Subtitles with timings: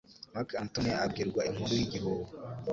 [0.33, 2.29] Mark Antony abwirwa inkuru y'igihuha